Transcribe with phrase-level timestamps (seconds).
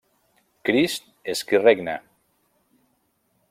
[0.69, 1.05] Crist
[1.35, 1.97] és qui regna.